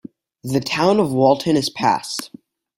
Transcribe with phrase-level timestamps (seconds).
[0.43, 2.31] The town of Walton is passed.